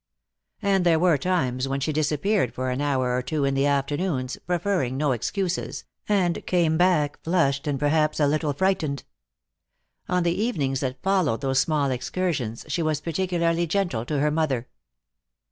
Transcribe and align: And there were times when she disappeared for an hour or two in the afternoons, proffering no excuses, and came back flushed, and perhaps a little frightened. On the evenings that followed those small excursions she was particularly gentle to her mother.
And 0.63 0.83
there 0.83 0.97
were 0.97 1.19
times 1.19 1.67
when 1.67 1.79
she 1.79 1.93
disappeared 1.93 2.55
for 2.55 2.71
an 2.71 2.81
hour 2.81 3.15
or 3.15 3.21
two 3.21 3.45
in 3.45 3.53
the 3.53 3.67
afternoons, 3.67 4.35
proffering 4.47 4.97
no 4.97 5.11
excuses, 5.11 5.83
and 6.09 6.43
came 6.47 6.75
back 6.75 7.21
flushed, 7.23 7.67
and 7.67 7.77
perhaps 7.77 8.19
a 8.19 8.25
little 8.25 8.51
frightened. 8.53 9.03
On 10.09 10.23
the 10.23 10.33
evenings 10.33 10.79
that 10.79 11.03
followed 11.03 11.41
those 11.41 11.59
small 11.59 11.91
excursions 11.91 12.65
she 12.67 12.81
was 12.81 12.99
particularly 12.99 13.67
gentle 13.67 14.03
to 14.05 14.17
her 14.19 14.31
mother. 14.31 14.67